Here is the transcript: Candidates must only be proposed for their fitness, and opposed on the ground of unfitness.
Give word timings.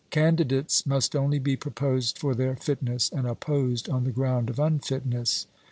Candidates 0.09 0.83
must 0.87 1.15
only 1.15 1.37
be 1.37 1.55
proposed 1.55 2.17
for 2.17 2.33
their 2.33 2.55
fitness, 2.55 3.11
and 3.11 3.27
opposed 3.27 3.87
on 3.87 4.03
the 4.03 4.11
ground 4.11 4.49
of 4.49 4.57
unfitness. 4.57 5.45